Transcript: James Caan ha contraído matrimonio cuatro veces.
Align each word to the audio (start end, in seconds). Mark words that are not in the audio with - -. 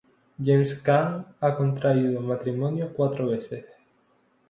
James 0.45 0.73
Caan 0.85 1.27
ha 1.41 1.55
contraído 1.55 2.21
matrimonio 2.21 2.91
cuatro 2.91 3.27
veces. 3.27 3.65